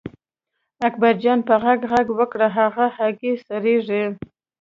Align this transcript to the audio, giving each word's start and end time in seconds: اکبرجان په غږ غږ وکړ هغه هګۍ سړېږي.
اکبرجان 0.87 1.39
په 1.47 1.55
غږ 1.63 1.79
غږ 1.91 2.07
وکړ 2.19 2.39
هغه 2.57 2.85
هګۍ 2.97 3.33
سړېږي. 3.45 4.03